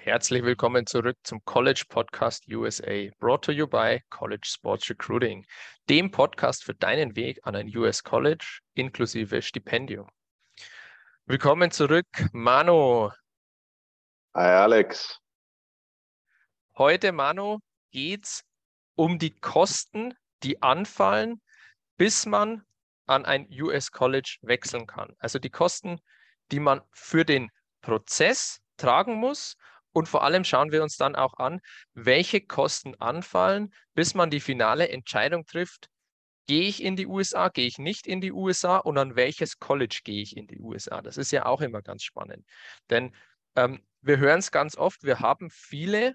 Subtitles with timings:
[0.00, 5.44] Herzlich willkommen zurück zum College Podcast USA, brought to you by College Sports Recruiting,
[5.90, 10.08] dem Podcast für deinen Weg an ein US College inklusive Stipendium.
[11.26, 13.10] Willkommen zurück, Manu.
[14.34, 15.20] Hi, Alex.
[16.78, 17.58] Heute, Manu,
[17.90, 18.44] geht es
[18.94, 21.42] um die Kosten, die anfallen,
[21.96, 22.64] bis man
[23.06, 25.16] an ein US College wechseln kann.
[25.18, 26.00] Also die Kosten,
[26.52, 27.50] die man für den
[27.82, 29.56] Prozess tragen muss
[29.98, 31.60] und vor allem schauen wir uns dann auch an,
[31.92, 35.88] welche Kosten anfallen, bis man die finale Entscheidung trifft,
[36.46, 40.02] gehe ich in die USA, gehe ich nicht in die USA und an welches College
[40.04, 41.02] gehe ich in die USA.
[41.02, 42.46] Das ist ja auch immer ganz spannend.
[42.90, 43.12] Denn
[43.56, 46.14] ähm, wir hören es ganz oft, wir haben viele,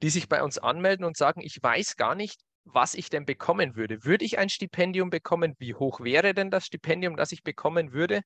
[0.00, 3.74] die sich bei uns anmelden und sagen, ich weiß gar nicht, was ich denn bekommen
[3.74, 4.04] würde.
[4.04, 5.56] Würde ich ein Stipendium bekommen?
[5.58, 8.22] Wie hoch wäre denn das Stipendium, das ich bekommen würde?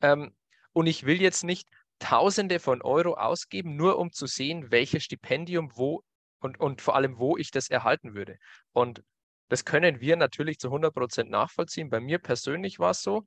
[0.00, 0.32] Ähm,
[0.72, 1.66] und ich will jetzt nicht
[1.98, 6.02] Tausende von Euro ausgeben, nur um zu sehen, welches Stipendium wo
[6.40, 8.36] und, und vor allem, wo ich das erhalten würde.
[8.72, 9.02] Und
[9.48, 11.90] das können wir natürlich zu 100 Prozent nachvollziehen.
[11.90, 13.26] Bei mir persönlich war es so,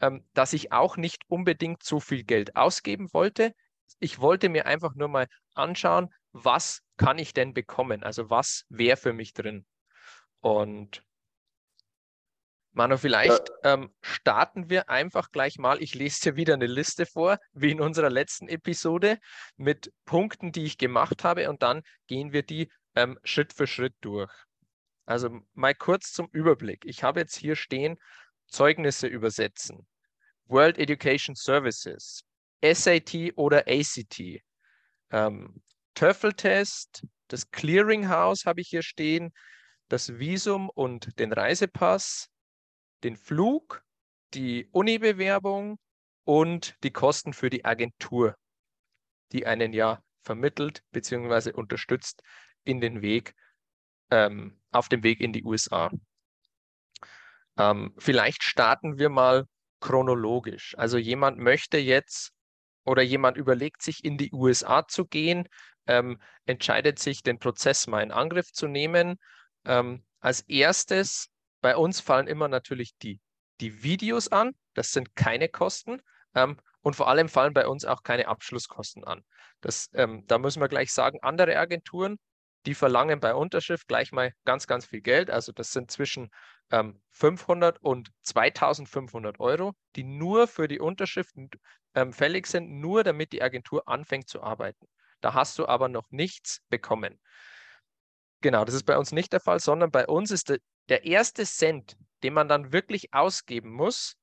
[0.00, 3.52] ähm, dass ich auch nicht unbedingt so viel Geld ausgeben wollte.
[4.00, 8.02] Ich wollte mir einfach nur mal anschauen, was kann ich denn bekommen?
[8.02, 9.66] Also was wäre für mich drin?
[10.40, 11.02] Und
[12.72, 13.74] Manu, vielleicht ja.
[13.74, 15.82] ähm, starten wir einfach gleich mal.
[15.82, 19.18] Ich lese dir wieder eine Liste vor, wie in unserer letzten Episode,
[19.56, 23.94] mit Punkten, die ich gemacht habe und dann gehen wir die ähm, Schritt für Schritt
[24.00, 24.32] durch.
[25.06, 26.84] Also mal kurz zum Überblick.
[26.84, 27.98] Ich habe jetzt hier stehen,
[28.48, 29.86] Zeugnisse übersetzen,
[30.46, 32.22] World Education Services,
[32.62, 34.42] SAT oder ACT,
[35.10, 35.62] ähm,
[35.94, 39.32] TOEFL-Test, das Clearinghouse habe ich hier stehen,
[39.88, 42.28] das Visum und den Reisepass,
[43.04, 43.82] den Flug,
[44.34, 45.78] die Uni-Bewerbung
[46.24, 48.36] und die Kosten für die Agentur,
[49.32, 51.52] die einen ja vermittelt bzw.
[51.52, 52.22] unterstützt
[52.64, 53.34] in den Weg,
[54.10, 55.90] ähm, auf dem Weg in die USA.
[57.56, 59.46] Ähm, vielleicht starten wir mal
[59.80, 60.74] chronologisch.
[60.76, 62.32] Also jemand möchte jetzt
[62.84, 65.48] oder jemand überlegt sich in die USA zu gehen,
[65.86, 69.18] ähm, entscheidet sich, den Prozess mal in Angriff zu nehmen.
[69.64, 71.28] Ähm, als erstes
[71.60, 73.20] bei uns fallen immer natürlich die,
[73.60, 74.54] die Videos an.
[74.74, 76.00] Das sind keine Kosten.
[76.34, 79.24] Ähm, und vor allem fallen bei uns auch keine Abschlusskosten an.
[79.60, 82.18] Das, ähm, da müssen wir gleich sagen, andere Agenturen,
[82.66, 85.30] die verlangen bei Unterschrift gleich mal ganz, ganz viel Geld.
[85.30, 86.30] Also das sind zwischen
[86.70, 91.34] ähm, 500 und 2500 Euro, die nur für die Unterschrift
[91.94, 94.86] ähm, fällig sind, nur damit die Agentur anfängt zu arbeiten.
[95.20, 97.20] Da hast du aber noch nichts bekommen.
[98.40, 100.52] Genau, das ist bei uns nicht der Fall, sondern bei uns ist
[100.88, 104.16] der, erste Cent, den man dann wirklich ausgeben muss,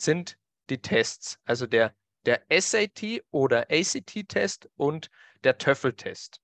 [0.00, 0.38] sind
[0.70, 1.38] die Tests.
[1.44, 1.94] Also der,
[2.26, 5.10] der SAT oder ACT-Test und
[5.44, 6.40] der TOEFL-Test.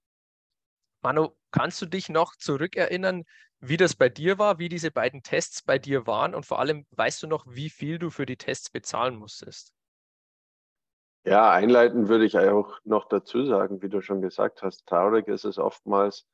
[1.02, 3.24] Manu, kannst du dich noch zurückerinnern,
[3.60, 6.86] wie das bei dir war, wie diese beiden Tests bei dir waren und vor allem
[6.90, 9.74] weißt du noch, wie viel du für die Tests bezahlen musstest?
[11.24, 15.44] Ja, einleitend würde ich auch noch dazu sagen, wie du schon gesagt hast, traurig ist
[15.44, 16.26] es oftmals,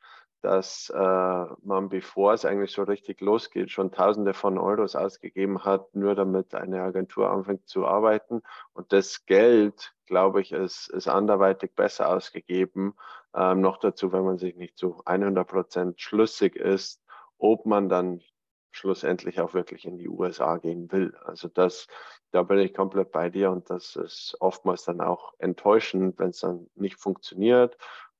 [0.46, 5.92] dass äh, man, bevor es eigentlich so richtig losgeht, schon Tausende von Euros ausgegeben hat,
[5.96, 8.42] nur damit eine Agentur anfängt zu arbeiten.
[8.72, 12.94] Und das Geld, glaube ich, ist, ist anderweitig besser ausgegeben.
[13.34, 17.02] Ähm, noch dazu, wenn man sich nicht zu 100 Prozent schlüssig ist,
[17.38, 18.22] ob man dann
[18.70, 21.12] schlussendlich auch wirklich in die USA gehen will.
[21.24, 21.88] Also das,
[22.30, 26.38] da bin ich komplett bei dir und das ist oftmals dann auch enttäuschend, wenn es
[26.38, 27.76] dann nicht funktioniert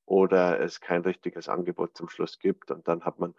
[0.07, 2.71] oder es kein richtiges Angebot zum Schluss gibt.
[2.71, 3.35] Und dann hat man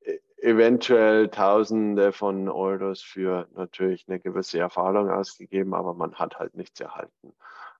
[0.00, 6.54] e-, eventuell Tausende von Euros für natürlich eine gewisse Erfahrung ausgegeben, aber man hat halt
[6.54, 7.34] nichts erhalten.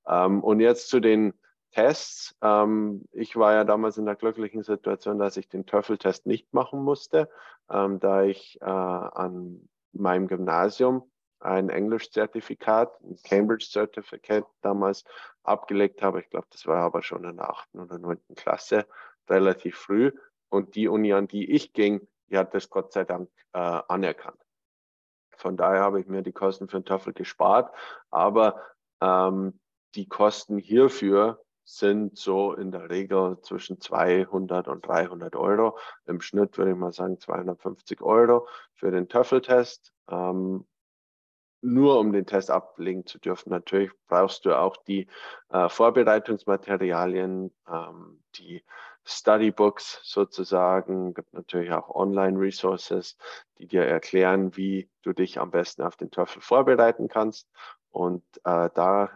[0.06, 1.32] Ähm, und jetzt zu den
[1.76, 2.34] Tests.
[2.40, 6.82] Ähm, ich war ja damals in der glücklichen Situation, dass ich den TOEFL-Test nicht machen
[6.82, 7.28] musste,
[7.70, 11.10] ähm, da ich äh, an meinem Gymnasium
[11.40, 15.04] ein Englisch-Zertifikat, ein Cambridge-Zertifikat damals
[15.42, 16.20] abgelegt habe.
[16.20, 18.86] Ich glaube, das war aber schon in der achten oder neunten Klasse,
[19.28, 20.12] relativ früh.
[20.48, 24.40] Und die Uni, an die ich ging, die hat das Gott sei Dank äh, anerkannt.
[25.36, 27.74] Von daher habe ich mir die Kosten für den TOEFL gespart.
[28.10, 28.62] Aber
[29.00, 29.60] ähm,
[29.94, 35.78] die Kosten hierfür sind so in der Regel zwischen 200 und 300 Euro.
[36.06, 39.92] Im Schnitt würde ich mal sagen 250 Euro für den TOEFL-Test.
[40.08, 40.64] Ähm,
[41.60, 43.50] nur um den Test ablegen zu dürfen.
[43.50, 45.08] Natürlich brauchst du auch die
[45.50, 48.64] äh, Vorbereitungsmaterialien, ähm, die
[49.04, 51.14] Studybooks sozusagen.
[51.14, 53.16] Gibt natürlich auch Online-Resources,
[53.58, 57.48] die dir erklären, wie du dich am besten auf den TOEFL vorbereiten kannst.
[57.90, 59.10] Und äh, da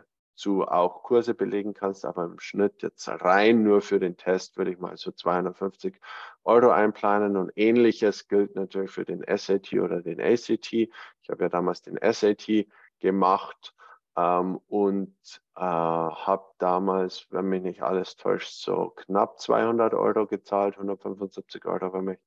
[0.44, 4.72] du auch Kurse belegen kannst, aber im Schnitt jetzt rein nur für den Test würde
[4.72, 6.00] ich mal so 250
[6.44, 10.72] Euro einplanen und ähnliches gilt natürlich für den SAT oder den ACT.
[10.72, 10.90] Ich
[11.30, 12.66] habe ja damals den SAT
[12.98, 13.74] gemacht
[14.16, 15.14] ähm, und
[15.56, 21.92] äh, habe damals, wenn mich nicht alles täuscht, so knapp 200 Euro gezahlt, 175 Euro,
[21.92, 22.18] wenn mich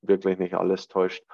[0.00, 1.24] wirklich nicht alles täuscht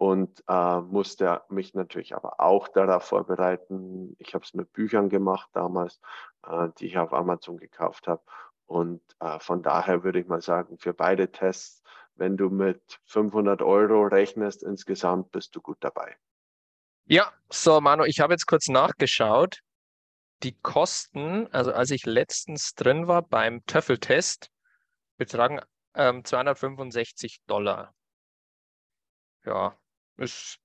[0.00, 4.16] und äh, musste mich natürlich aber auch darauf vorbereiten.
[4.18, 6.00] Ich habe es mit Büchern gemacht damals,
[6.46, 8.22] äh, die ich auf Amazon gekauft habe.
[8.64, 11.82] Und äh, von daher würde ich mal sagen, für beide Tests,
[12.14, 16.16] wenn du mit 500 Euro rechnest insgesamt, bist du gut dabei.
[17.04, 19.60] Ja, so Manu, ich habe jetzt kurz nachgeschaut.
[20.42, 24.50] Die Kosten, also als ich letztens drin war beim Töffeltest,
[25.18, 25.60] betragen
[25.92, 27.94] ähm, 265 Dollar.
[29.44, 29.76] Ja,
[30.20, 30.58] ist,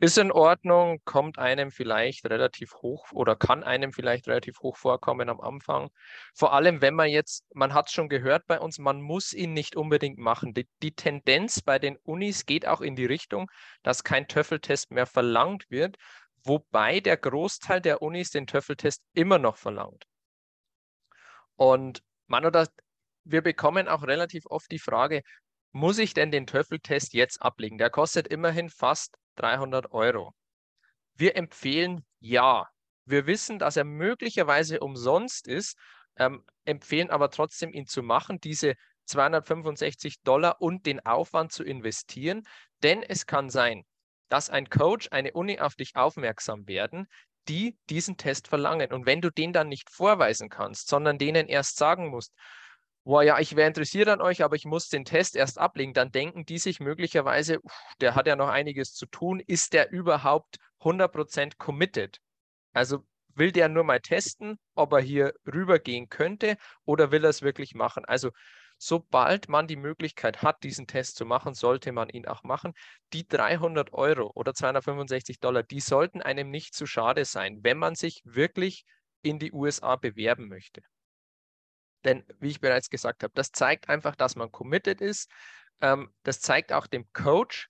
[0.00, 5.28] ist in Ordnung, kommt einem vielleicht relativ hoch oder kann einem vielleicht relativ hoch vorkommen
[5.28, 5.90] am Anfang.
[6.34, 9.52] Vor allem, wenn man jetzt, man hat es schon gehört bei uns, man muss ihn
[9.52, 10.54] nicht unbedingt machen.
[10.54, 13.50] Die, die Tendenz bei den Unis geht auch in die Richtung,
[13.82, 15.98] dass kein Töffeltest mehr verlangt wird,
[16.44, 20.06] wobei der Großteil der Unis den Töffeltest immer noch verlangt.
[21.56, 22.68] Und man oder
[23.24, 25.22] wir bekommen auch relativ oft die Frage,
[25.72, 27.78] muss ich denn den Töffeltest jetzt ablegen?
[27.78, 30.34] Der kostet immerhin fast 300 Euro.
[31.14, 32.68] Wir empfehlen ja.
[33.04, 35.76] Wir wissen, dass er möglicherweise umsonst ist,
[36.16, 38.74] ähm, empfehlen aber trotzdem, ihn zu machen, diese
[39.06, 42.42] 265 Dollar und den Aufwand zu investieren.
[42.82, 43.84] Denn es kann sein,
[44.28, 47.06] dass ein Coach, eine Uni auf dich aufmerksam werden,
[47.48, 48.92] die diesen Test verlangen.
[48.92, 52.32] Und wenn du den dann nicht vorweisen kannst, sondern denen erst sagen musst,
[53.04, 56.12] boah, ja, ich wäre interessiert an euch, aber ich muss den Test erst ablegen, dann
[56.12, 57.58] denken die sich möglicherweise,
[58.00, 62.20] der hat ja noch einiges zu tun, ist der überhaupt 100% committed?
[62.72, 63.04] Also
[63.34, 67.74] will der nur mal testen, ob er hier rübergehen könnte oder will er es wirklich
[67.74, 68.04] machen?
[68.04, 68.30] Also
[68.78, 72.72] sobald man die Möglichkeit hat, diesen Test zu machen, sollte man ihn auch machen.
[73.12, 77.94] Die 300 Euro oder 265 Dollar, die sollten einem nicht zu schade sein, wenn man
[77.94, 78.84] sich wirklich
[79.22, 80.82] in die USA bewerben möchte.
[82.04, 85.30] Denn, wie ich bereits gesagt habe, das zeigt einfach, dass man committed ist.
[85.80, 87.68] Ähm, das zeigt auch dem Coach,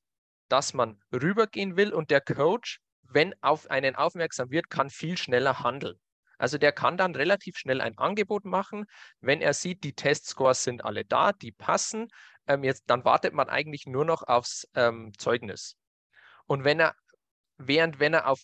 [0.48, 5.60] dass man rübergehen will und der Coach, wenn auf einen aufmerksam wird, kann viel schneller
[5.60, 5.98] handeln.
[6.38, 8.86] Also der kann dann relativ schnell ein Angebot machen,
[9.20, 12.08] wenn er sieht, die Testscores sind alle da, die passen.
[12.46, 15.76] Ähm, jetzt, dann wartet man eigentlich nur noch aufs ähm, Zeugnis.
[16.46, 16.94] Und wenn er,
[17.58, 18.40] während wenn er auf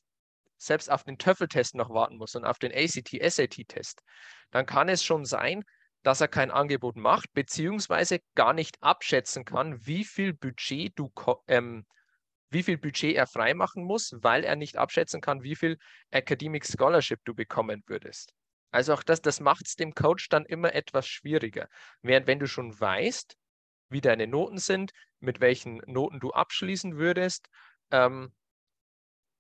[0.59, 4.03] selbst auf den Töffeltest noch warten muss und auf den ACT-SAT-Test,
[4.51, 5.65] dann kann es schon sein,
[6.07, 11.11] dass er kein Angebot macht, beziehungsweise gar nicht abschätzen kann, wie viel Budget du
[11.49, 11.85] ähm,
[12.49, 15.79] wie viel Budget er freimachen muss, weil er nicht abschätzen kann, wie viel
[16.13, 18.35] Academic Scholarship du bekommen würdest.
[18.71, 21.69] Also auch das, das macht es dem Coach dann immer etwas schwieriger.
[22.03, 23.37] Während wenn du schon weißt,
[23.89, 27.49] wie deine Noten sind, mit welchen Noten du abschließen würdest
[27.91, 28.33] ähm,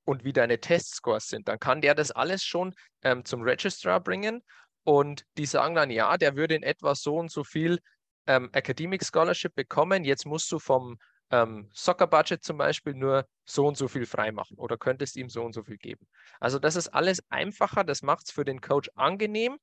[0.04, 4.42] und wie deine Testscores sind, dann kann der das alles schon ähm, zum Registrar bringen
[4.86, 7.80] und die sagen dann, ja, der würde in etwa so und so viel
[8.28, 10.04] ähm, Academic Scholarship bekommen.
[10.04, 10.96] Jetzt musst du vom
[11.32, 15.42] ähm, Soccer Budget zum Beispiel nur so und so viel freimachen oder könntest ihm so
[15.42, 16.06] und so viel geben.
[16.38, 19.56] Also das ist alles einfacher, das macht es für den Coach angenehm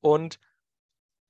[0.00, 0.40] und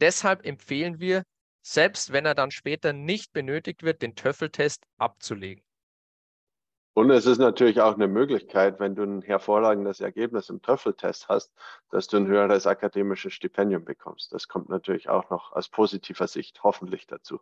[0.00, 1.23] deshalb empfehlen wir,
[1.61, 5.62] selbst wenn er dann später nicht benötigt wird, den Töffeltest abzulegen.
[6.97, 11.53] Und es ist natürlich auch eine Möglichkeit, wenn du ein hervorragendes Ergebnis im Töffeltest hast,
[11.91, 14.33] dass du ein höheres akademisches Stipendium bekommst.
[14.33, 17.38] Das kommt natürlich auch noch aus positiver Sicht hoffentlich dazu.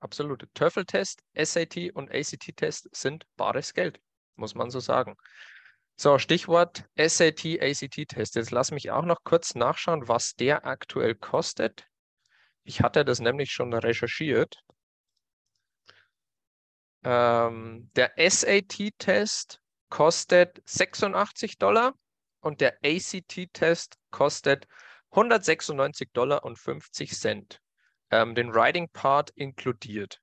[0.00, 0.48] Absolut.
[0.52, 4.00] Töffeltest, SAT und ACT-Test sind bares Geld,
[4.34, 5.16] muss man so sagen.
[5.94, 8.34] So, Stichwort SAT, ACT-Test.
[8.34, 11.86] Jetzt lass mich auch noch kurz nachschauen, was der aktuell kostet.
[12.64, 14.60] Ich hatte das nämlich schon recherchiert.
[17.02, 21.94] Ähm, der SAT-Test kostet 86 Dollar
[22.40, 24.66] und der ACT-Test kostet
[25.10, 27.60] 196 Dollar und 50 Cent.
[28.10, 30.20] Ähm, den Writing Part inkludiert.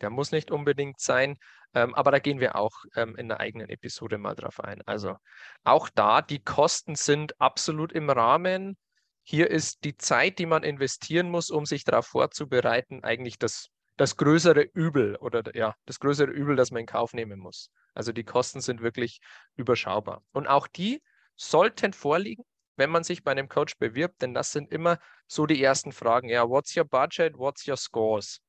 [0.00, 1.38] Der muss nicht unbedingt sein,
[1.74, 4.82] ähm, aber da gehen wir auch ähm, in einer eigenen Episode mal drauf ein.
[4.86, 5.16] Also
[5.64, 8.76] auch da, die Kosten sind absolut im Rahmen.
[9.22, 14.16] Hier ist die Zeit, die man investieren muss, um sich darauf vorzubereiten, eigentlich das das
[14.16, 17.70] größere Übel oder ja, das größere Übel, das man in Kauf nehmen muss.
[17.94, 19.20] Also die Kosten sind wirklich
[19.54, 20.22] überschaubar.
[20.32, 21.02] Und auch die
[21.34, 22.44] sollten vorliegen,
[22.76, 26.28] wenn man sich bei einem Coach bewirbt, denn das sind immer so die ersten Fragen.
[26.28, 27.38] Ja, what's your budget?
[27.38, 28.40] What's your scores?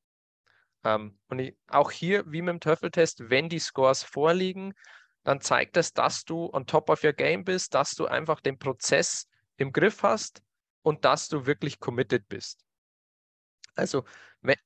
[0.84, 4.74] Ähm, und ich, auch hier, wie mit dem Töffeltest, wenn die Scores vorliegen,
[5.24, 8.60] dann zeigt es, dass du on top of your game bist, dass du einfach den
[8.60, 10.42] Prozess im Griff hast
[10.82, 12.63] und dass du wirklich committed bist.
[13.75, 14.04] Also,
[14.42, 14.58] und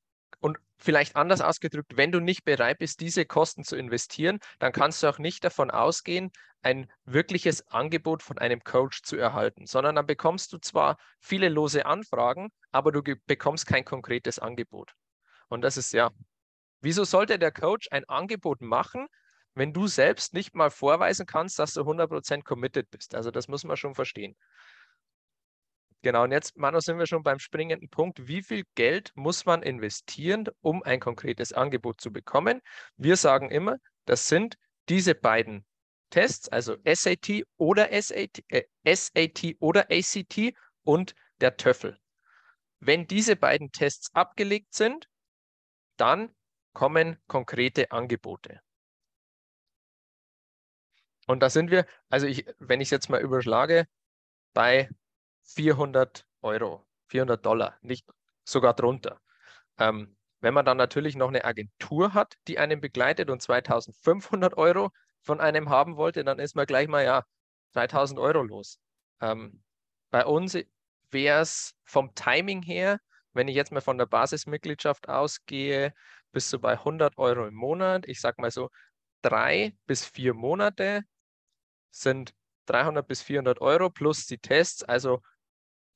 [0.81, 5.07] vielleicht anders ausgedrückt, wenn du nicht bereit bist, diese Kosten zu investieren, dann kannst du
[5.07, 6.31] auch nicht davon ausgehen,
[6.63, 11.85] ein wirkliches Angebot von einem Coach zu erhalten, sondern dann bekommst du zwar viele lose
[11.85, 14.93] Anfragen, aber du bekommst kein konkretes Angebot.
[15.49, 16.11] Und das ist ja,
[16.81, 19.07] wieso sollte der Coach ein Angebot machen,
[19.53, 23.15] wenn du selbst nicht mal vorweisen kannst, dass du 100% committed bist?
[23.15, 24.35] Also das muss man schon verstehen.
[26.03, 28.27] Genau, und jetzt, Manu, sind wir schon beim springenden Punkt.
[28.27, 32.61] Wie viel Geld muss man investieren, um ein konkretes Angebot zu bekommen?
[32.97, 34.57] Wir sagen immer, das sind
[34.89, 35.63] diese beiden
[36.09, 40.53] Tests, also SAT oder SAT, äh, SAT oder ACT
[40.83, 41.97] und der TOEFL.
[42.79, 45.07] Wenn diese beiden Tests abgelegt sind,
[45.97, 46.35] dann
[46.73, 48.59] kommen konkrete Angebote.
[51.27, 53.85] Und da sind wir, also ich, wenn ich es jetzt mal überschlage,
[54.53, 54.89] bei
[55.43, 58.07] 400 Euro, 400 Dollar, nicht
[58.43, 59.19] sogar drunter.
[59.77, 64.91] Ähm, wenn man dann natürlich noch eine Agentur hat, die einen begleitet und 2500 Euro
[65.21, 67.23] von einem haben wollte, dann ist man gleich mal ja
[67.73, 68.79] 3000 Euro los.
[69.21, 69.63] Ähm,
[70.09, 70.57] bei uns
[71.11, 72.99] wäre es vom Timing her,
[73.33, 75.93] wenn ich jetzt mal von der Basismitgliedschaft ausgehe,
[76.31, 78.07] bist du bei 100 Euro im Monat.
[78.07, 78.69] Ich sage mal so,
[79.21, 81.03] drei bis vier Monate
[81.91, 82.33] sind
[82.65, 85.21] 300 bis 400 Euro plus die Tests, also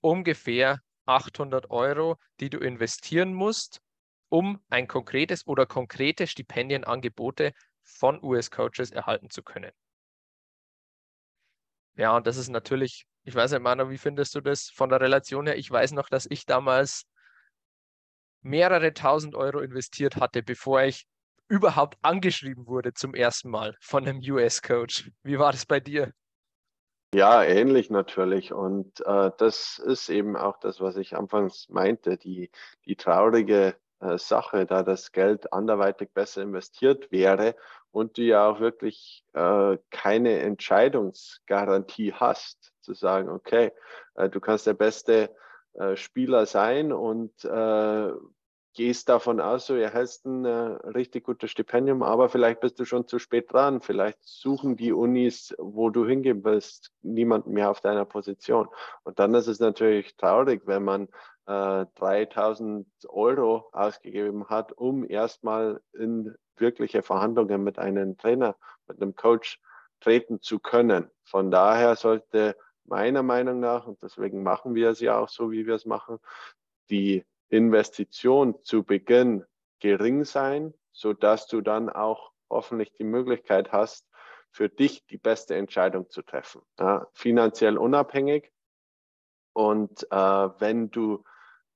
[0.01, 3.81] ungefähr 800 Euro, die du investieren musst,
[4.29, 7.53] um ein konkretes oder konkrete Stipendienangebote
[7.83, 9.71] von US-Coaches erhalten zu können.
[11.95, 14.99] Ja, und das ist natürlich, ich weiß nicht, Manu, wie findest du das von der
[14.99, 15.57] Relation her?
[15.57, 17.05] Ich weiß noch, dass ich damals
[18.41, 21.07] mehrere tausend Euro investiert hatte, bevor ich
[21.47, 25.11] überhaupt angeschrieben wurde zum ersten Mal von einem US-Coach.
[25.23, 26.11] Wie war das bei dir?
[27.15, 28.51] Ja, ähnlich natürlich.
[28.51, 32.51] Und äh, das ist eben auch das, was ich anfangs meinte, die,
[32.85, 37.55] die traurige äh, Sache, da das Geld anderweitig besser investiert wäre
[37.91, 43.71] und du ja auch wirklich äh, keine Entscheidungsgarantie hast, zu sagen, okay,
[44.15, 45.33] äh, du kannst der beste
[45.75, 47.31] äh, Spieler sein und
[48.75, 53.07] gehst davon aus, du erhältst ein äh, richtig gutes Stipendium, aber vielleicht bist du schon
[53.07, 53.81] zu spät dran.
[53.81, 58.67] Vielleicht suchen die Unis, wo du hingehen willst, niemanden mehr auf deiner Position.
[59.03, 61.07] Und dann ist es natürlich traurig, wenn man
[61.47, 68.55] äh, 3000 Euro ausgegeben hat, um erstmal in wirkliche Verhandlungen mit einem Trainer,
[68.87, 69.59] mit einem Coach
[70.01, 71.09] treten zu können.
[71.23, 75.65] Von daher sollte meiner Meinung nach, und deswegen machen wir es ja auch so, wie
[75.65, 76.19] wir es machen,
[76.89, 79.45] die Investition zu Beginn
[79.79, 84.07] gering sein, so dass du dann auch hoffentlich die Möglichkeit hast,
[84.51, 86.61] für dich die beste Entscheidung zu treffen.
[86.79, 88.51] Ja, finanziell unabhängig.
[89.53, 91.23] Und äh, wenn du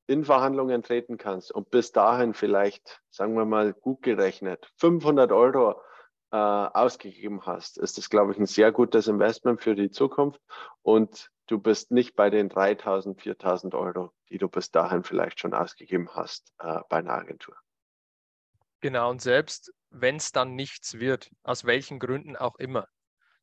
[0.07, 5.81] in Verhandlungen treten kannst und bis dahin vielleicht, sagen wir mal, gut gerechnet 500 Euro
[6.31, 10.41] äh, ausgegeben hast, ist das, glaube ich, ein sehr gutes Investment für die Zukunft.
[10.81, 15.53] Und du bist nicht bei den 3000, 4000 Euro, die du bis dahin vielleicht schon
[15.53, 17.55] ausgegeben hast äh, bei einer Agentur.
[18.81, 22.87] Genau, und selbst wenn es dann nichts wird, aus welchen Gründen auch immer,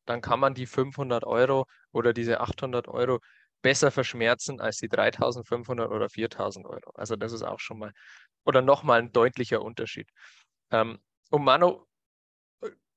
[0.05, 3.19] dann kann man die 500 Euro oder diese 800 Euro
[3.61, 6.91] besser verschmerzen als die 3500 oder 4000 Euro.
[6.95, 7.91] Also das ist auch schon mal
[8.45, 10.09] oder nochmal ein deutlicher Unterschied.
[10.71, 10.99] Ähm,
[11.29, 11.85] und Manu,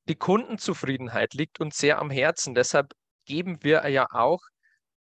[0.08, 2.54] die Kundenzufriedenheit liegt uns sehr am Herzen.
[2.54, 2.92] Deshalb
[3.24, 4.40] geben wir ja auch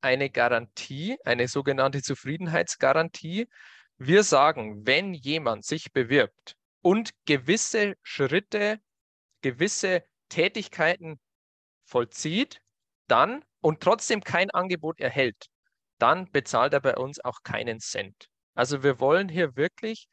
[0.06, 3.48] eine Garantie, eine sogenannte Zufriedenheitsgarantie.
[3.98, 8.78] Wir sagen, wenn jemand sich bewirbt und gewisse Schritte,
[9.42, 11.18] gewisse Tätigkeiten
[11.84, 12.60] vollzieht,
[13.08, 15.46] dann und trotzdem kein Angebot erhält,
[15.98, 18.28] dann bezahlt er bei uns auch keinen Cent.
[18.54, 20.08] Also wir wollen hier wirklich,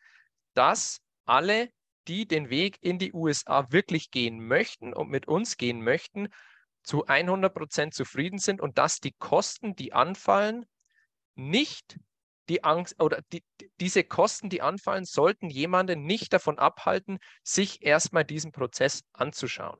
[0.55, 1.69] dass alle,
[2.07, 6.29] die den Weg in die USA wirklich gehen möchten und mit uns gehen möchten,
[6.83, 10.65] zu 100 Prozent zufrieden sind und dass die Kosten, die anfallen,
[11.35, 11.97] nicht
[12.49, 13.43] die Angst oder die,
[13.79, 19.79] diese Kosten, die anfallen, sollten jemanden nicht davon abhalten, sich erstmal diesen Prozess anzuschauen.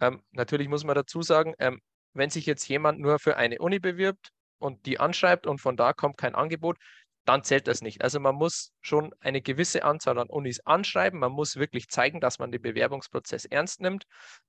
[0.00, 1.80] Ähm, natürlich muss man dazu sagen, ähm,
[2.14, 5.92] wenn sich jetzt jemand nur für eine Uni bewirbt und die anschreibt und von da
[5.92, 6.78] kommt kein Angebot,
[7.24, 8.02] dann zählt das nicht.
[8.02, 11.18] Also man muss schon eine gewisse Anzahl an Unis anschreiben.
[11.20, 14.04] Man muss wirklich zeigen, dass man den Bewerbungsprozess ernst nimmt.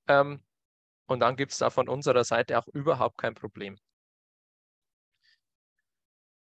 [0.07, 0.43] Ähm,
[1.07, 3.77] und dann gibt es da von unserer Seite auch überhaupt kein Problem.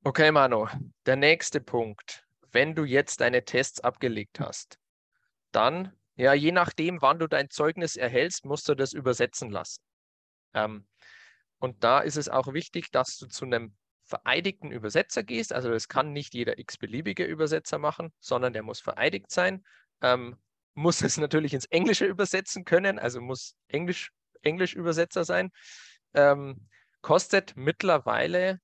[0.04, 0.68] Okay, Manu,
[1.06, 2.26] der nächste Punkt.
[2.52, 4.78] Wenn du jetzt deine Tests abgelegt hast,
[5.52, 9.82] dann Ja, je nachdem, wann du dein Zeugnis erhältst, musst du das übersetzen lassen.
[10.54, 10.88] Ähm,
[11.60, 15.52] und da ist es auch wichtig, dass du zu einem vereidigten Übersetzer gehst.
[15.54, 19.66] Also das kann nicht jeder x-beliebige Übersetzer machen, sondern der muss vereidigt sein.
[20.02, 20.38] Ähm,
[20.74, 24.12] muss es natürlich ins Englische übersetzen können, also muss Englisch,
[24.42, 25.52] Englisch-Übersetzer sein.
[26.14, 26.68] Ähm,
[27.02, 28.60] kostet mittlerweile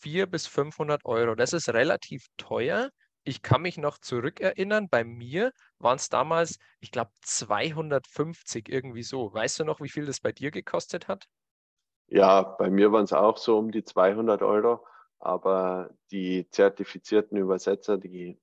[0.00, 1.34] 400 bis 500 Euro.
[1.34, 2.90] Das ist relativ teuer.
[3.22, 9.32] Ich kann mich noch zurückerinnern, bei mir waren es damals, ich glaube, 250 irgendwie so.
[9.32, 11.26] Weißt du noch, wie viel das bei dir gekostet hat?
[12.08, 14.84] Ja, bei mir waren es auch so um die 200 Euro,
[15.18, 18.40] aber die zertifizierten Übersetzer, die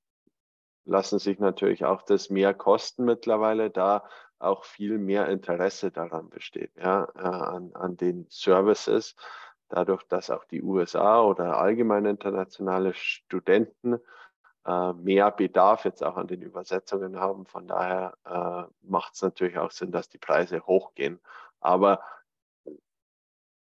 [0.85, 4.07] lassen sich natürlich auch das mehr kosten mittlerweile, da
[4.39, 9.15] auch viel mehr Interesse daran besteht, ja, äh, an, an den Services,
[9.69, 13.99] dadurch, dass auch die USA oder allgemein internationale Studenten
[14.65, 17.45] äh, mehr Bedarf jetzt auch an den Übersetzungen haben.
[17.45, 21.19] Von daher äh, macht es natürlich auch Sinn, dass die Preise hochgehen.
[21.59, 22.01] Aber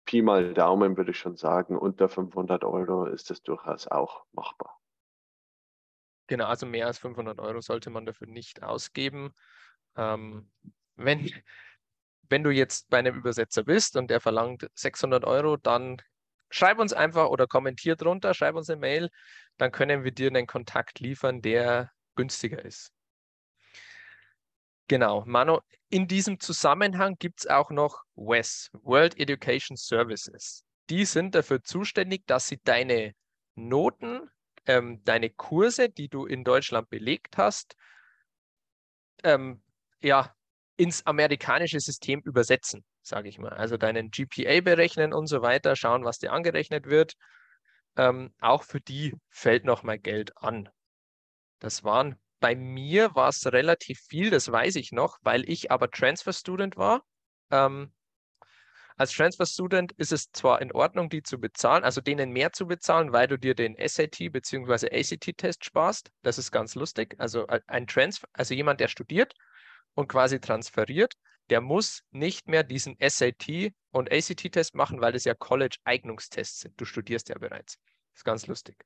[0.05, 4.81] Pi mal Daumen würde ich schon sagen, unter 500 Euro ist es durchaus auch machbar.
[6.29, 9.33] Genau, also mehr als 500 Euro sollte man dafür nicht ausgeben.
[9.97, 10.51] Ähm,
[10.97, 11.31] wenn,
[12.29, 16.01] wenn du jetzt bei einem Übersetzer bist und der verlangt 600 Euro, dann
[16.51, 19.11] schreib uns einfach oder kommentier drunter, schreib uns eine Mail,
[19.57, 22.93] dann können wir dir einen Kontakt liefern, der günstiger ist.
[24.89, 30.65] Genau, Mano, in diesem Zusammenhang gibt es auch noch WES, World Education Services.
[30.89, 33.15] Die sind dafür zuständig, dass sie deine
[33.55, 34.31] Noten,
[34.65, 37.77] ähm, deine Kurse, die du in Deutschland belegt hast,
[39.25, 39.63] ähm,
[40.01, 40.35] ja,
[40.77, 43.53] ins amerikanische System übersetzen, sage ich mal.
[43.53, 47.15] Also deinen GPA berechnen und so weiter, schauen, was dir angerechnet wird.
[47.97, 50.69] Ähm, auch für die fällt noch mal Geld an.
[51.59, 55.91] Das waren bei mir war es relativ viel, das weiß ich noch, weil ich aber
[55.91, 57.03] Transfer Student war.
[57.51, 57.93] Ähm,
[58.97, 62.67] als Transfer Student ist es zwar in Ordnung, die zu bezahlen, also denen mehr zu
[62.67, 64.89] bezahlen, weil du dir den SAT bzw.
[64.91, 66.11] ACT-Test sparst.
[66.23, 67.15] Das ist ganz lustig.
[67.19, 69.35] Also ein Transfer, also jemand, der studiert
[69.95, 71.15] und quasi transferiert,
[71.51, 76.81] der muss nicht mehr diesen SAT und ACT-Test machen, weil das ja College-Eignungstests sind.
[76.81, 77.79] Du studierst ja bereits.
[78.13, 78.77] Das ist ganz lustig.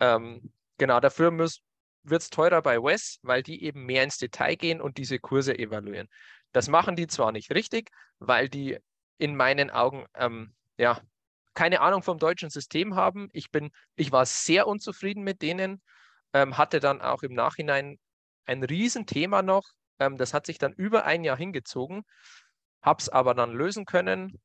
[0.00, 4.80] Ähm, genau, dafür wird es teurer bei WES, weil die eben mehr ins Detail gehen
[4.80, 6.08] und diese Kurse evaluieren.
[6.52, 8.78] Das machen die zwar nicht richtig, weil die
[9.18, 11.00] in meinen Augen ähm, ja
[11.56, 13.28] keine Ahnung vom deutschen System haben.
[13.32, 15.82] Ich bin, ich war sehr unzufrieden mit denen,
[16.32, 17.98] ähm, hatte dann auch im Nachhinein
[18.44, 19.64] ein Riesenthema noch.
[19.98, 22.04] Ähm, das hat sich dann über ein Jahr hingezogen,
[22.82, 24.40] habe es aber dann lösen können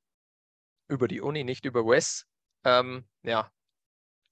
[0.88, 2.26] über die Uni, nicht über WES.
[2.64, 3.50] Ähm, ja,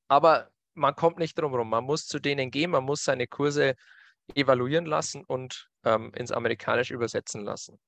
[0.08, 1.69] aber man kommt nicht drum herum.
[1.69, 3.75] Man muss zu denen gehen, man muss seine Kurse
[4.36, 7.79] evaluieren lassen und ähm, ins Amerikanische übersetzen lassen.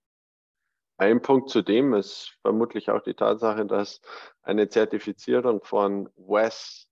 [0.98, 4.02] Ein Punkt zu dem ist vermutlich auch die Tatsache, dass
[4.44, 6.88] eine Zertifizierung von WES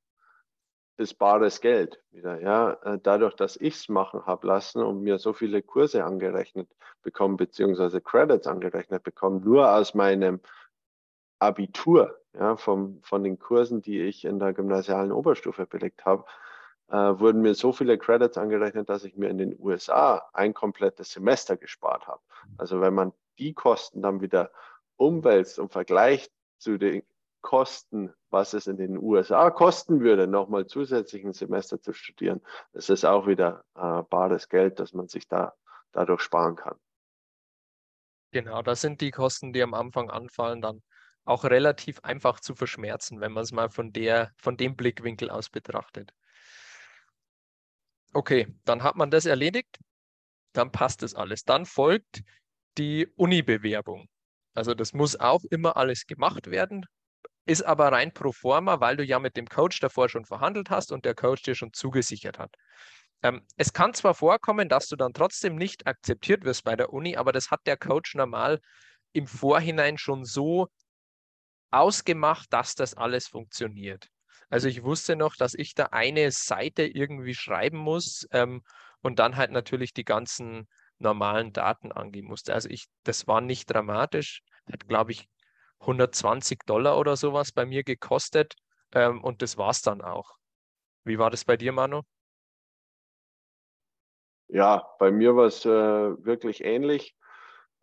[1.00, 2.42] ist bares Geld wieder.
[2.42, 6.70] Ja, äh, dadurch, dass ich es machen habe lassen und mir so viele Kurse angerechnet
[7.02, 10.42] bekommen, beziehungsweise Credits angerechnet bekommen, nur aus meinem
[11.40, 16.26] Abitur, ja, vom, von den Kursen, die ich in der gymnasialen Oberstufe belegt habe,
[16.90, 21.12] äh, wurden mir so viele Credits angerechnet, dass ich mir in den USA ein komplettes
[21.12, 22.22] Semester gespart habe.
[22.58, 24.52] Also wenn man die Kosten dann wieder
[24.98, 27.04] umwälzt und vergleicht zu den
[27.42, 32.42] Kosten, was es in den USA kosten würde, nochmal zusätzlich ein Semester zu studieren,
[32.74, 35.54] das ist auch wieder äh, bares Geld, das man sich da
[35.92, 36.78] dadurch sparen kann.
[38.32, 40.84] Genau, das sind die Kosten, die am Anfang anfallen, dann
[41.26, 45.50] auch relativ einfach zu verschmerzen, wenn man es mal von, der, von dem Blickwinkel aus
[45.50, 46.14] betrachtet.
[48.14, 49.80] Okay, dann hat man das erledigt,
[50.54, 51.44] dann passt das alles.
[51.44, 52.24] Dann folgt
[52.78, 54.10] die Uni-Bewerbung.
[54.56, 56.86] Also das muss auch immer alles gemacht werden,
[57.50, 60.92] ist aber rein pro forma, weil du ja mit dem Coach davor schon verhandelt hast
[60.92, 62.54] und der Coach dir schon zugesichert hat.
[63.24, 67.18] Ähm, es kann zwar vorkommen, dass du dann trotzdem nicht akzeptiert wirst bei der Uni,
[67.18, 68.62] aber das hat der Coach normal
[69.14, 70.68] im Vorhinein schon so
[71.72, 74.10] ausgemacht, dass das alles funktioniert.
[74.50, 78.64] Also ich wusste noch, dass ich da eine Seite irgendwie schreiben muss ähm,
[79.02, 80.68] und dann halt natürlich die ganzen
[81.00, 82.54] normalen Daten angeben musste.
[82.54, 85.28] Also ich, das war nicht dramatisch, hat glaube ich
[85.82, 88.56] 120 Dollar oder sowas bei mir gekostet
[88.94, 90.36] ähm, und das war es dann auch.
[91.04, 92.02] Wie war das bei dir, Manu?
[94.48, 97.16] Ja, bei mir war es äh, wirklich ähnlich.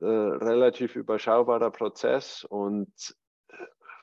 [0.00, 3.16] Äh, relativ überschaubarer Prozess und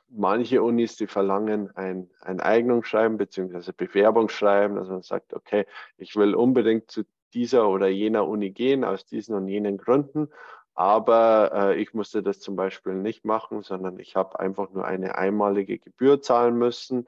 [0.08, 3.72] manche Unis, die verlangen ein, ein Eignungsschreiben bzw.
[3.76, 5.66] Bewerbungsschreiben, dass man sagt, okay,
[5.98, 7.04] ich will unbedingt zu
[7.34, 10.30] dieser oder jener Uni gehen, aus diesen und jenen Gründen.
[10.76, 15.16] Aber äh, ich musste das zum Beispiel nicht machen, sondern ich habe einfach nur eine
[15.16, 17.08] einmalige Gebühr zahlen müssen,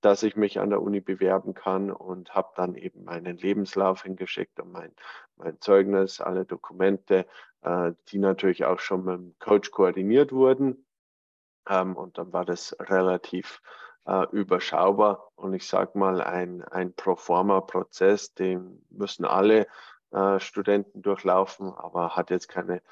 [0.00, 4.58] dass ich mich an der Uni bewerben kann und habe dann eben meinen Lebenslauf hingeschickt
[4.60, 4.92] und mein,
[5.36, 7.26] mein Zeugnis, alle Dokumente,
[7.62, 10.84] äh, die natürlich auch schon mit dem Coach koordiniert wurden.
[11.68, 13.60] Ähm, und dann war das relativ
[14.06, 19.66] äh, überschaubar und ich sage mal ein, ein Proforma-Prozess, den müssen alle
[20.10, 22.82] äh, Studenten durchlaufen, aber hat jetzt keine,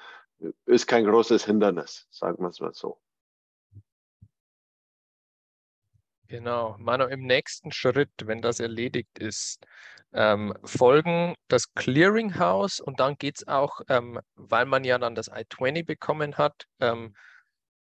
[0.67, 3.01] ist kein großes Hindernis, sagen wir es mal so.
[6.29, 9.65] Genau, Manu, im nächsten Schritt, wenn das erledigt ist,
[10.13, 15.29] ähm, folgen das Clearinghouse und dann geht es auch, ähm, weil man ja dann das
[15.29, 17.15] I-20 bekommen hat, ähm,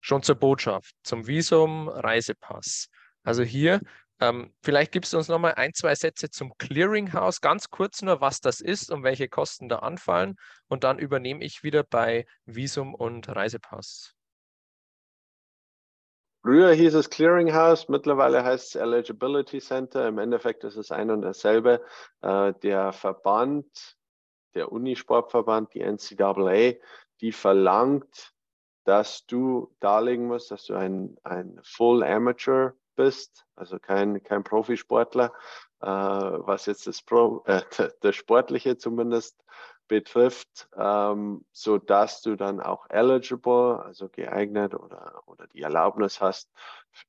[0.00, 2.88] schon zur Botschaft, zum Visum, Reisepass.
[3.22, 3.80] Also hier
[4.22, 8.40] ähm, vielleicht gibst du uns nochmal ein, zwei Sätze zum Clearinghouse, ganz kurz nur, was
[8.40, 10.36] das ist und welche Kosten da anfallen.
[10.68, 14.14] Und dann übernehme ich wieder bei Visum und Reisepass.
[16.42, 20.06] Früher hieß es Clearinghouse, mittlerweile heißt es Eligibility Center.
[20.06, 21.84] Im Endeffekt ist es ein und dasselbe.
[22.20, 23.96] Äh, der Verband,
[24.54, 26.74] der Unisportverband, die NCAA,
[27.20, 28.32] die verlangt,
[28.84, 35.32] dass du darlegen musst, dass du ein, ein Full Amateur bist, also kein, kein Profisportler,
[35.80, 37.62] äh, was jetzt das, Pro, äh,
[38.00, 39.42] das Sportliche zumindest
[39.88, 46.48] betrifft, ähm, so dass du dann auch eligible, also geeignet oder, oder die Erlaubnis hast,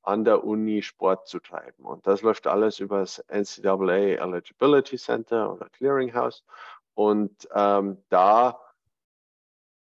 [0.02, 1.84] an der Uni Sport zu treiben.
[1.84, 6.44] Und das läuft alles über das NCAA Eligibility Center oder Clearinghouse.
[6.94, 8.58] Und ähm, da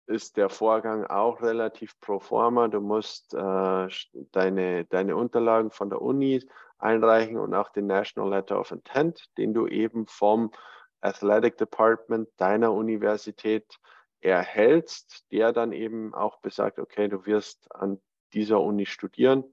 [0.10, 2.68] ist der Vorgang auch relativ pro forma.
[2.68, 3.88] Du musst äh,
[4.32, 6.44] deine, deine Unterlagen von der Uni
[6.80, 10.52] einreichen und auch den National Letter of Intent, den du eben vom
[11.02, 13.80] Athletic Department deiner Universität
[14.22, 18.02] erhältst, der dann eben auch besagt, okay, du wirst an
[18.34, 19.44] dieser Uni studieren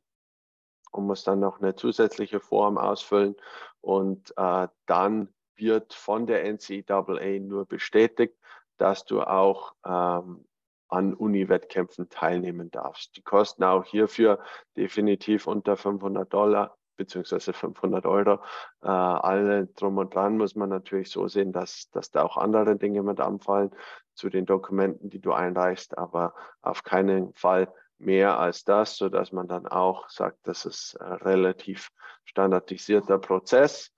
[0.90, 3.36] und musst dann noch eine zusätzliche Form ausfüllen
[3.80, 8.36] und äh, dann wird von der NCAA nur bestätigt,
[8.76, 10.46] dass du auch ähm,
[10.88, 13.16] an Uni-Wettkämpfen teilnehmen darfst.
[13.16, 14.38] Die kosten auch hierfür
[14.76, 18.40] definitiv unter 500 Dollar beziehungsweise 500 Euro.
[18.82, 22.76] Äh, alle drum und dran muss man natürlich so sehen, dass, dass da auch andere
[22.76, 23.70] Dinge mit anfallen
[24.14, 29.32] zu den Dokumenten, die du einreichst, aber auf keinen Fall mehr als das, so dass
[29.32, 31.90] man dann auch sagt, das ist relativ
[32.24, 33.90] standardisierter Prozess,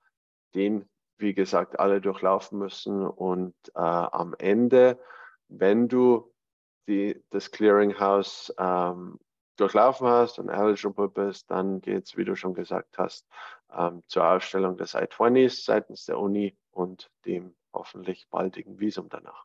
[0.55, 0.89] den
[1.19, 3.07] wie gesagt, alle durchlaufen müssen.
[3.07, 4.99] Und äh, am Ende,
[5.49, 6.33] wenn du
[6.87, 9.19] die, das Clearinghouse ähm,
[9.57, 13.27] durchlaufen hast und eligible bist, dann geht es, wie du schon gesagt hast,
[13.73, 19.45] ähm, zur Ausstellung des I-20s seitens der Uni und dem hoffentlich baldigen Visum danach.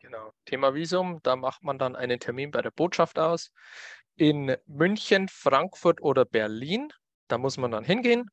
[0.00, 3.52] Genau, Thema Visum, da macht man dann einen Termin bei der Botschaft aus.
[4.16, 6.92] In München, Frankfurt oder Berlin,
[7.28, 8.28] da muss man dann hingehen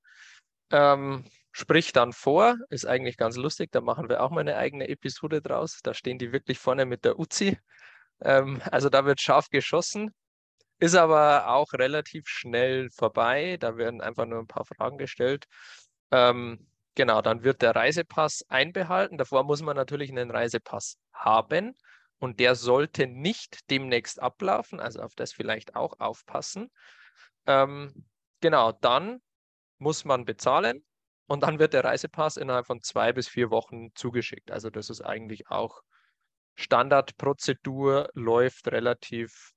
[0.72, 4.88] ähm, spricht dann vor, ist eigentlich ganz lustig, da machen wir auch mal eine eigene
[4.90, 5.80] Episode draus.
[5.82, 7.58] Da stehen die wirklich vorne mit der Uzi.
[8.22, 10.14] Ähm, also da wird scharf geschossen,
[10.80, 13.58] ist aber auch relativ schnell vorbei.
[13.60, 15.46] Da werden einfach nur ein paar Fragen gestellt.
[16.12, 19.18] Ähm, genau, dann wird der Reisepass einbehalten.
[19.18, 21.76] Davor muss man natürlich einen Reisepass haben
[22.20, 26.72] und der sollte nicht demnächst ablaufen, also auf das vielleicht auch aufpassen.
[27.46, 28.06] Ähm,
[28.42, 29.22] genau, dann
[29.78, 30.86] muss man bezahlen
[31.28, 34.52] und dann wird der Reisepass innerhalb von zwei bis vier Wochen zugeschickt.
[34.52, 35.82] Also das ist eigentlich auch
[36.56, 39.54] Standardprozedur, läuft relativ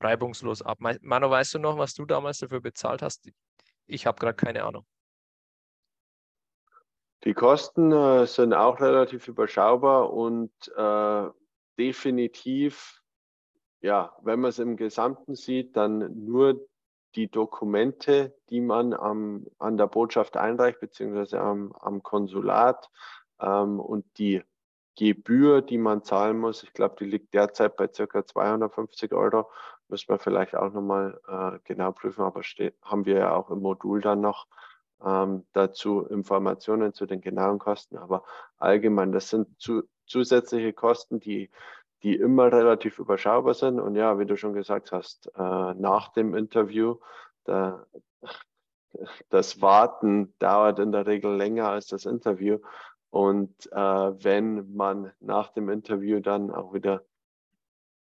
[0.00, 0.78] reibungslos ab.
[0.80, 3.28] Manu, weißt du noch, was du damals dafür bezahlt hast?
[3.86, 4.86] Ich habe gerade keine Ahnung.
[7.24, 11.28] Die Kosten äh, sind auch relativ überschaubar und äh,
[11.78, 13.02] definitiv,
[13.82, 16.66] ja, wenn man es im Gesamten sieht, dann nur
[17.14, 22.90] die Dokumente, die man am, an der Botschaft einreicht, beziehungsweise am, am Konsulat
[23.40, 24.42] ähm, und die
[24.96, 29.50] Gebühr, die man zahlen muss, ich glaube, die liegt derzeit bei circa 250 Euro,
[29.88, 32.42] müssen wir vielleicht auch nochmal äh, genau prüfen, aber
[32.82, 34.46] haben wir ja auch im Modul dann noch
[35.04, 37.96] ähm, dazu Informationen zu den genauen Kosten.
[37.96, 38.24] Aber
[38.58, 41.50] allgemein, das sind zu, zusätzliche Kosten, die
[42.02, 43.80] die immer relativ überschaubar sind.
[43.80, 46.96] Und ja, wie du schon gesagt hast, äh, nach dem Interview,
[47.44, 47.86] da,
[49.28, 52.58] das Warten dauert in der Regel länger als das Interview.
[53.10, 57.02] Und äh, wenn man nach dem Interview dann auch wieder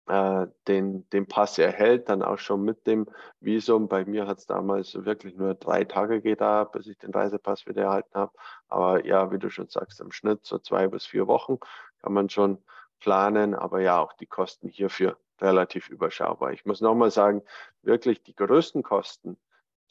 [0.09, 3.07] äh, den, den Pass erhält, dann auch schon mit dem
[3.39, 3.87] Visum.
[3.87, 7.83] Bei mir hat es damals wirklich nur drei Tage gedauert, bis ich den Reisepass wieder
[7.83, 8.31] erhalten habe.
[8.67, 11.59] Aber ja, wie du schon sagst, im Schnitt so zwei bis vier Wochen
[12.01, 12.57] kann man schon
[12.99, 13.55] planen.
[13.55, 16.51] Aber ja, auch die Kosten hierfür relativ überschaubar.
[16.51, 17.41] Ich muss nochmal sagen,
[17.81, 19.37] wirklich die größten Kosten,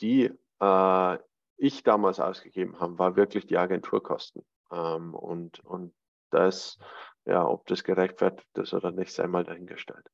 [0.00, 1.18] die äh,
[1.56, 4.44] ich damals ausgegeben habe, war wirklich die Agenturkosten.
[4.70, 5.94] Ähm, und, und
[6.30, 6.78] das,
[7.24, 10.06] ja, ob das gerechtfertigt ist oder nicht, sei mal dahingestellt.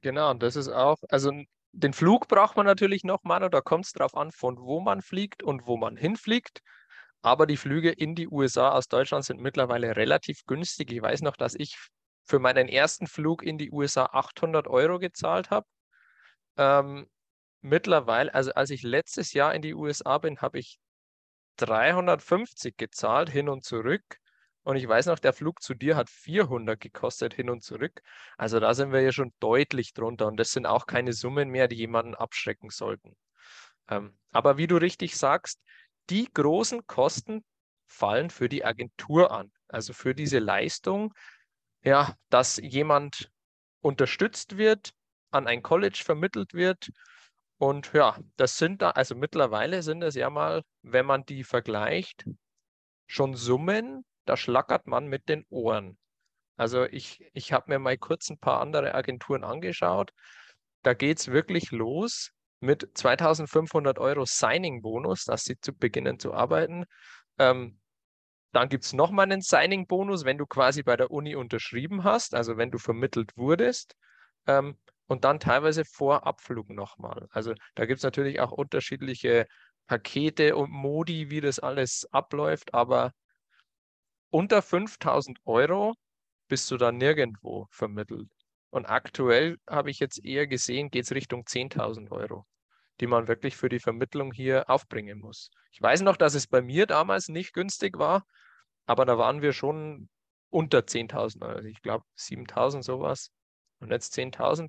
[0.00, 1.32] Genau, und das ist auch, also
[1.72, 5.02] den Flug braucht man natürlich noch, Manu, da kommt es darauf an, von wo man
[5.02, 6.62] fliegt und wo man hinfliegt.
[7.26, 10.92] Aber die Flüge in die USA aus Deutschland sind mittlerweile relativ günstig.
[10.92, 11.76] Ich weiß noch, dass ich
[12.22, 15.66] für meinen ersten Flug in die USA 800 Euro gezahlt habe.
[16.56, 17.08] Ähm,
[17.62, 20.78] mittlerweile, also als ich letztes Jahr in die USA bin, habe ich
[21.56, 24.04] 350 gezahlt hin und zurück.
[24.62, 28.02] Und ich weiß noch, der Flug zu dir hat 400 gekostet hin und zurück.
[28.36, 30.28] Also da sind wir ja schon deutlich drunter.
[30.28, 33.16] Und das sind auch keine Summen mehr, die jemanden abschrecken sollten.
[33.88, 35.60] Ähm, aber wie du richtig sagst,
[36.10, 37.44] die großen Kosten
[37.86, 39.52] fallen für die Agentur an.
[39.68, 41.14] Also für diese Leistung,
[41.82, 43.30] ja, dass jemand
[43.80, 44.90] unterstützt wird,
[45.30, 46.90] an ein College vermittelt wird
[47.58, 52.26] und ja, das sind da, also mittlerweile sind es ja mal, wenn man die vergleicht,
[53.06, 55.98] schon Summen, da schlackert man mit den Ohren.
[56.56, 60.10] Also ich, ich habe mir mal kurz ein paar andere Agenturen angeschaut.
[60.82, 66.84] Da geht es wirklich los mit 2500 Euro Signing-Bonus, dass sie zu beginnen zu arbeiten.
[67.38, 67.78] Ähm,
[68.52, 72.56] dann gibt es nochmal einen Signing-Bonus, wenn du quasi bei der Uni unterschrieben hast, also
[72.56, 73.94] wenn du vermittelt wurdest.
[74.46, 77.28] Ähm, und dann teilweise vor Abflug nochmal.
[77.30, 79.46] Also da gibt es natürlich auch unterschiedliche
[79.86, 83.12] Pakete und Modi, wie das alles abläuft, aber
[84.30, 85.94] unter 5000 Euro
[86.48, 88.28] bist du da nirgendwo vermittelt.
[88.76, 92.44] Und aktuell habe ich jetzt eher gesehen, geht es Richtung 10.000 Euro,
[93.00, 95.50] die man wirklich für die Vermittlung hier aufbringen muss.
[95.70, 98.26] Ich weiß noch, dass es bei mir damals nicht günstig war,
[98.84, 100.10] aber da waren wir schon
[100.50, 101.54] unter 10.000 Euro.
[101.54, 103.30] Also ich glaube 7.000 sowas.
[103.80, 104.68] Und jetzt 10.000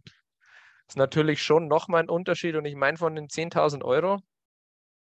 [0.87, 2.55] ist natürlich schon nochmal ein Unterschied.
[2.55, 4.21] Und ich meine, von den 10.000 Euro,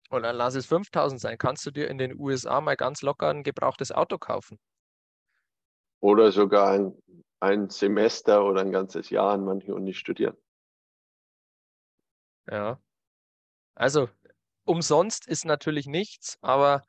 [0.10, 3.30] und dann lass es 5.000 sein, kannst du dir in den USA mal ganz locker
[3.30, 4.58] ein gebrauchtes Auto kaufen.
[6.00, 6.94] Oder sogar ein,
[7.40, 10.38] ein Semester oder ein ganzes Jahr an manchen Uni studieren.
[12.50, 12.82] Ja.
[13.76, 14.10] Also
[14.66, 16.84] umsonst ist natürlich nichts, aber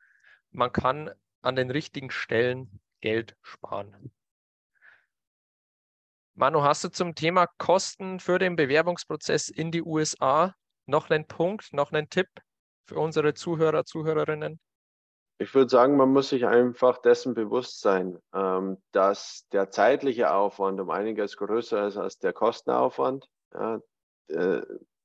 [0.51, 4.11] man kann an den richtigen Stellen Geld sparen.
[6.33, 11.73] Manu, hast du zum Thema Kosten für den Bewerbungsprozess in die USA noch einen Punkt,
[11.73, 12.27] noch einen Tipp
[12.85, 14.59] für unsere Zuhörer, Zuhörerinnen?
[15.41, 20.79] Ich würde sagen, man muss sich einfach dessen bewusst sein, ähm, dass der zeitliche Aufwand
[20.79, 23.27] um einiges größer ist als der Kostenaufwand.
[23.49, 23.79] Äh,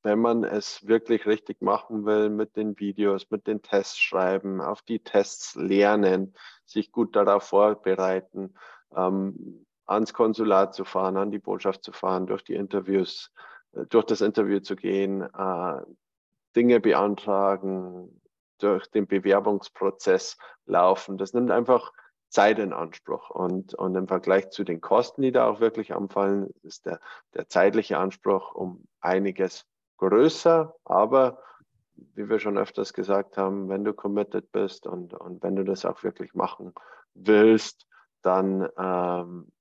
[0.03, 4.83] wenn man es wirklich richtig machen will mit den Videos, mit den Tests schreiben, auf
[4.83, 8.55] die Tests lernen, sich gut darauf vorbereiten,
[8.94, 13.33] ähm, ans Konsulat zu fahren, an die Botschaft zu fahren, durch die Interviews,
[13.72, 15.81] äh, durch das Interview zu gehen, äh,
[16.55, 18.20] Dinge beantragen,
[18.59, 21.19] durch den Bewerbungsprozess laufen.
[21.19, 21.92] Das nimmt einfach
[22.29, 23.31] Zeit in Anspruch.
[23.31, 27.01] Und, und im Vergleich zu den Kosten, die da auch wirklich anfallen, ist der,
[27.35, 29.66] der zeitliche Anspruch um einiges
[29.99, 30.75] größer.
[30.85, 31.42] Aber
[32.14, 35.85] wie wir schon öfters gesagt haben, wenn du committed bist und, und wenn du das
[35.85, 36.75] auch wirklich machen
[37.14, 37.87] willst,
[38.23, 39.53] dann ähm,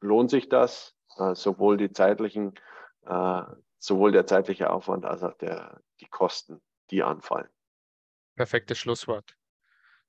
[0.00, 2.54] lohnt sich das, äh, sowohl die zeitlichen,
[3.06, 3.42] äh,
[3.78, 7.48] sowohl der zeitliche Aufwand als auch der, die Kosten, die anfallen.
[8.40, 9.36] Perfektes Schlusswort.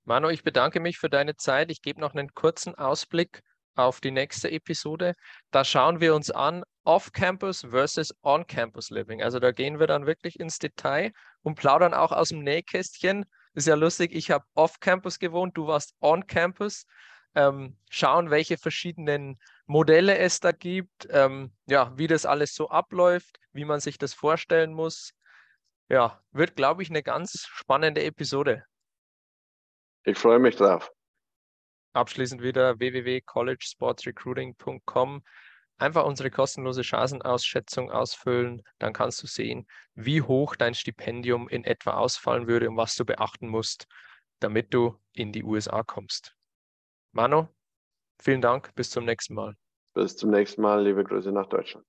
[0.06, 1.70] Manu, ich bedanke mich für deine Zeit.
[1.70, 3.42] Ich gebe noch einen kurzen Ausblick
[3.76, 5.16] auf die nächste Episode.
[5.52, 9.22] Da schauen wir uns an Off-Campus versus On-Campus Living.
[9.22, 13.26] Also da gehen wir dann wirklich ins Detail und plaudern auch aus dem Nähkästchen.
[13.54, 16.86] Ist ja lustig, ich habe Off-Campus gewohnt, du warst On-Campus
[17.36, 23.42] ähm, schauen, welche verschiedenen Modelle es da gibt, ähm, ja, wie das alles so abläuft,
[23.52, 25.12] wie man sich das vorstellen muss.
[25.92, 28.64] Ja, wird, glaube ich, eine ganz spannende Episode.
[30.06, 30.90] Ich freue mich drauf.
[31.92, 35.22] Abschließend wieder www.collegesportsrecruiting.com.
[35.80, 41.96] Einfach unsere kostenlose Chancenausschätzung ausfüllen, dann kannst du sehen, wie hoch dein Stipendium in etwa
[41.96, 43.86] ausfallen würde und was du beachten musst,
[44.40, 46.38] damit du in die USA kommst.
[47.12, 47.50] Manu,
[48.22, 49.58] vielen Dank, bis zum nächsten Mal.
[49.94, 51.86] Bis zum nächsten Mal, liebe Grüße nach Deutschland.